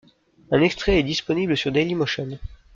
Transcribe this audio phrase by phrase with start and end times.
[0.49, 2.39] Un extrait est disponible sur Dailymotion.